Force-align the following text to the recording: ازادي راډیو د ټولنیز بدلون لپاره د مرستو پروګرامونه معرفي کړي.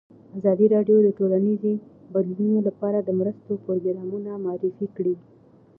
ازادي 0.37 0.65
راډیو 0.75 0.97
د 1.03 1.09
ټولنیز 1.17 1.61
بدلون 2.13 2.53
لپاره 2.67 2.97
د 3.01 3.09
مرستو 3.19 3.51
پروګرامونه 3.65 4.31
معرفي 4.45 4.87
کړي. 4.95 5.15